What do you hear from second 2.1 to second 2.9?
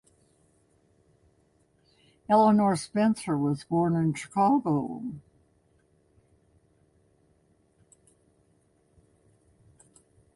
Eleanor